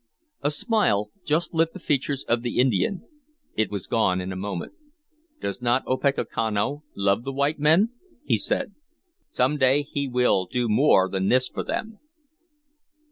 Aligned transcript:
A 0.41 0.49
smile 0.49 1.11
just 1.23 1.53
lit 1.53 1.73
the 1.73 1.79
features 1.79 2.23
of 2.23 2.41
the 2.41 2.57
Indian. 2.57 3.05
It 3.55 3.69
was 3.69 3.85
gone 3.85 4.19
in 4.19 4.31
a 4.31 4.35
moment. 4.35 4.73
"Does 5.39 5.61
not 5.61 5.85
Opechancanough 5.85 6.81
love 6.95 7.23
the 7.23 7.31
white 7.31 7.59
men?" 7.59 7.91
he 8.25 8.39
said. 8.39 8.73
"Some 9.29 9.57
day 9.57 9.83
he 9.83 10.07
will 10.07 10.47
do 10.47 10.67
more 10.67 11.07
than 11.07 11.29
this 11.29 11.49
for 11.49 11.63
them." 11.63 11.99